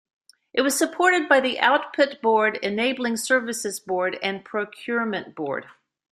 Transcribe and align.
It 0.51 0.61
was 0.63 0.75
supported 0.75 1.29
by 1.29 1.41
the 1.41 1.59
Output 1.59 2.23
Board, 2.23 2.57
Enabling 2.63 3.17
Services 3.17 3.79
Board 3.79 4.17
and 4.23 4.43
Procurement 4.43 5.35
Board. 5.35 5.67